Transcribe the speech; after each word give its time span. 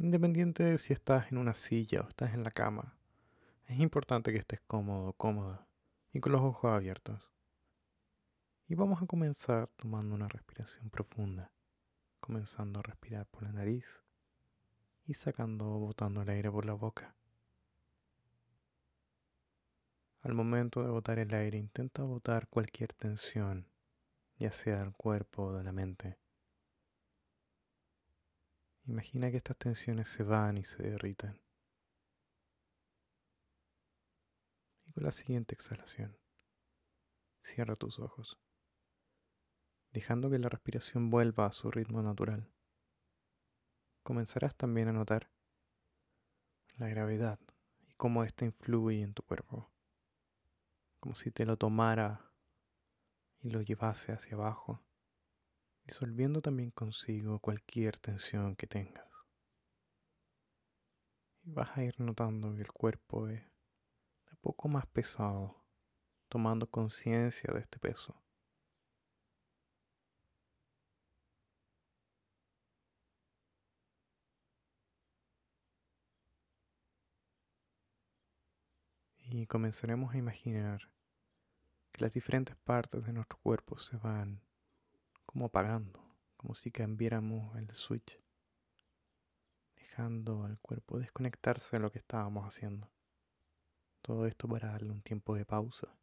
Independiente 0.00 0.62
de 0.62 0.78
si 0.78 0.94
estás 0.94 1.30
en 1.30 1.36
una 1.36 1.52
silla 1.52 2.00
o 2.00 2.08
estás 2.08 2.32
en 2.32 2.42
la 2.42 2.50
cama, 2.50 2.94
es 3.66 3.78
importante 3.80 4.32
que 4.32 4.38
estés 4.38 4.62
cómodo, 4.62 5.12
cómoda 5.12 5.66
y 6.14 6.20
con 6.20 6.32
los 6.32 6.40
ojos 6.40 6.72
abiertos. 6.72 7.30
Y 8.66 8.76
vamos 8.76 9.02
a 9.02 9.06
comenzar 9.06 9.68
tomando 9.76 10.14
una 10.14 10.26
respiración 10.26 10.88
profunda, 10.88 11.52
comenzando 12.18 12.80
a 12.80 12.82
respirar 12.82 13.26
por 13.26 13.42
la 13.42 13.52
nariz 13.52 13.84
y 15.04 15.12
sacando 15.12 15.70
o 15.70 15.78
botando 15.78 16.22
el 16.22 16.30
aire 16.30 16.50
por 16.50 16.64
la 16.64 16.72
boca. 16.72 17.14
Al 20.22 20.32
momento 20.32 20.82
de 20.82 20.88
botar 20.88 21.18
el 21.18 21.34
aire, 21.34 21.58
intenta 21.58 22.04
botar 22.04 22.48
cualquier 22.48 22.94
tensión, 22.94 23.66
ya 24.38 24.50
sea 24.50 24.78
del 24.78 24.94
cuerpo 24.94 25.42
o 25.42 25.52
de 25.58 25.62
la 25.62 25.72
mente. 25.72 26.16
Imagina 28.90 29.30
que 29.30 29.36
estas 29.36 29.56
tensiones 29.56 30.08
se 30.08 30.24
van 30.24 30.58
y 30.58 30.64
se 30.64 30.82
derritan. 30.82 31.40
Y 34.84 34.92
con 34.92 35.04
la 35.04 35.12
siguiente 35.12 35.54
exhalación, 35.54 36.18
cierra 37.42 37.76
tus 37.76 38.00
ojos, 38.00 38.36
dejando 39.92 40.28
que 40.28 40.40
la 40.40 40.48
respiración 40.48 41.08
vuelva 41.08 41.46
a 41.46 41.52
su 41.52 41.70
ritmo 41.70 42.02
natural. 42.02 42.52
Comenzarás 44.02 44.56
también 44.56 44.88
a 44.88 44.92
notar 44.92 45.30
la 46.76 46.88
gravedad 46.88 47.38
y 47.86 47.94
cómo 47.94 48.24
ésta 48.24 48.44
influye 48.44 49.02
en 49.02 49.14
tu 49.14 49.22
cuerpo 49.22 49.70
como 50.98 51.14
si 51.14 51.30
te 51.30 51.46
lo 51.46 51.56
tomara 51.56 52.30
y 53.40 53.50
lo 53.50 53.62
llevase 53.62 54.12
hacia 54.12 54.34
abajo, 54.34 54.82
disolviendo 55.90 56.40
también 56.40 56.70
consigo 56.70 57.40
cualquier 57.40 57.98
tensión 57.98 58.54
que 58.54 58.68
tengas. 58.68 59.08
Y 61.42 61.50
vas 61.50 61.76
a 61.76 61.82
ir 61.82 61.98
notando 61.98 62.54
que 62.54 62.60
el 62.60 62.70
cuerpo 62.70 63.26
es 63.26 63.42
de 63.42 64.36
poco 64.40 64.68
más 64.68 64.86
pesado, 64.86 65.64
tomando 66.28 66.70
conciencia 66.70 67.52
de 67.52 67.60
este 67.60 67.80
peso. 67.80 68.14
y 79.32 79.46
comenzaremos 79.46 80.12
a 80.12 80.18
imaginar 80.18 80.90
que 81.92 82.02
las 82.02 82.12
diferentes 82.12 82.56
partes 82.56 83.04
de 83.04 83.12
nuestro 83.12 83.38
cuerpo 83.38 83.78
se 83.78 83.96
van 83.96 84.40
como 85.30 85.46
apagando, 85.46 86.02
como 86.36 86.56
si 86.56 86.72
cambiáramos 86.72 87.56
el 87.56 87.72
switch, 87.72 88.20
dejando 89.76 90.42
al 90.42 90.58
cuerpo 90.58 90.98
desconectarse 90.98 91.76
de 91.76 91.80
lo 91.80 91.92
que 91.92 92.00
estábamos 92.00 92.44
haciendo. 92.44 92.90
Todo 94.02 94.26
esto 94.26 94.48
para 94.48 94.72
darle 94.72 94.90
un 94.90 95.02
tiempo 95.02 95.36
de 95.36 95.44
pausa. 95.44 95.96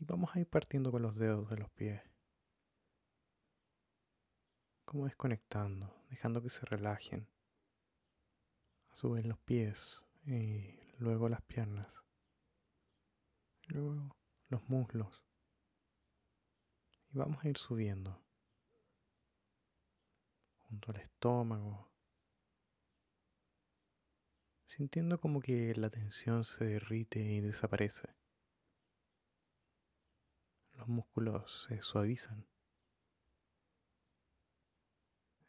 Y 0.00 0.04
vamos 0.04 0.34
a 0.34 0.40
ir 0.40 0.48
partiendo 0.48 0.90
con 0.90 1.02
los 1.02 1.14
dedos 1.14 1.48
de 1.48 1.58
los 1.58 1.70
pies. 1.70 2.02
Como 4.84 5.04
desconectando, 5.04 5.94
dejando 6.10 6.42
que 6.42 6.50
se 6.50 6.66
relajen. 6.66 7.28
A 8.90 8.96
su 8.96 9.12
vez 9.12 9.24
los 9.24 9.38
pies 9.38 10.02
y 10.26 10.76
luego 10.98 11.28
las 11.28 11.42
piernas, 11.42 11.86
luego 13.68 14.16
los 14.48 14.68
muslos. 14.68 15.22
Y 17.12 17.18
vamos 17.18 17.44
a 17.44 17.48
ir 17.48 17.56
subiendo 17.56 18.22
junto 20.68 20.92
al 20.92 21.00
estómago, 21.00 21.90
sintiendo 24.66 25.20
como 25.20 25.40
que 25.40 25.74
la 25.74 25.90
tensión 25.90 26.44
se 26.44 26.64
derrite 26.64 27.20
y 27.20 27.40
desaparece. 27.40 28.08
Los 30.74 30.88
músculos 30.88 31.66
se 31.68 31.82
suavizan. 31.82 32.46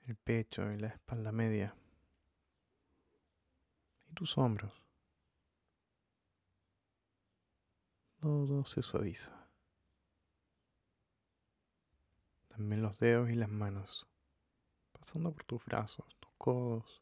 El 0.05 0.17
pecho 0.17 0.69
y 0.71 0.77
la 0.77 0.89
espalda 0.89 1.31
media 1.31 1.73
tus 4.13 4.37
hombros. 4.37 4.71
Todo 8.19 8.63
se 8.65 8.81
suaviza. 8.81 9.42
También 12.55 12.83
los 12.83 12.99
dedos 12.99 13.31
y 13.31 13.33
las 13.33 13.49
manos, 13.49 14.05
pasando 14.91 15.33
por 15.33 15.43
tus 15.43 15.65
brazos, 15.65 16.05
tus 16.19 16.31
codos, 16.37 17.01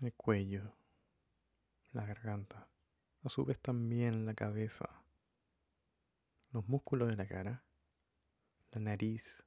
el 0.00 0.12
cuello, 0.12 0.74
la 1.92 2.04
garganta, 2.04 2.66
a 3.22 3.28
su 3.28 3.44
vez 3.44 3.60
también 3.60 4.26
la 4.26 4.34
cabeza, 4.34 4.90
los 6.50 6.66
músculos 6.66 7.08
de 7.08 7.16
la 7.16 7.28
cara, 7.28 7.62
la 8.72 8.80
nariz, 8.80 9.44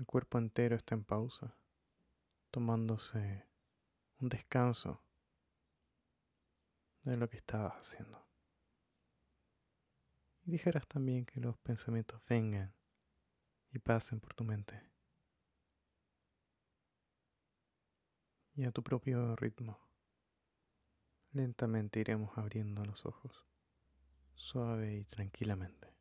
El 0.00 0.06
cuerpo 0.06 0.38
entero 0.38 0.76
está 0.76 0.94
en 0.94 1.04
pausa, 1.04 1.54
tomándose 2.50 3.44
un 4.18 4.30
descanso 4.30 5.02
de 7.02 7.16
lo 7.16 7.28
que 7.28 7.36
estabas 7.36 7.74
haciendo. 7.74 8.26
Y 10.42 10.52
dijeras 10.52 10.86
también 10.86 11.26
que 11.26 11.40
los 11.40 11.58
pensamientos 11.58 12.22
vengan 12.28 12.74
y 13.72 13.78
pasen 13.78 14.20
por 14.20 14.34
tu 14.34 14.44
mente. 14.44 14.82
Y 18.54 18.64
a 18.64 18.72
tu 18.72 18.82
propio 18.82 19.36
ritmo, 19.36 19.78
lentamente 21.32 22.00
iremos 22.00 22.36
abriendo 22.36 22.84
los 22.84 23.06
ojos, 23.06 23.46
suave 24.34 24.96
y 24.96 25.04
tranquilamente. 25.04 25.99